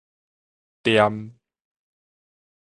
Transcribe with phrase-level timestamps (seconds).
[0.83, 1.13] 恬